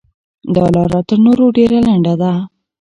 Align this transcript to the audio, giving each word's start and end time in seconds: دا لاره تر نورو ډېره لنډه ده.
دا 0.55 0.63
لاره 0.75 0.99
تر 1.07 1.17
نورو 1.25 1.45
ډېره 1.57 1.77
لنډه 1.87 2.13
ده. 2.21 2.31